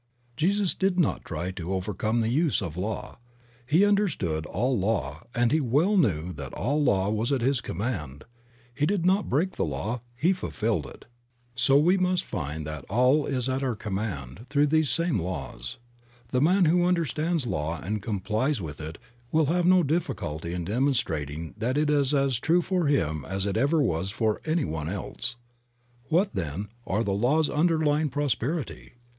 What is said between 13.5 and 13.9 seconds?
our 62